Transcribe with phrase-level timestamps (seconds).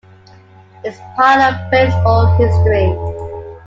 [0.83, 2.91] It's part of baseball history.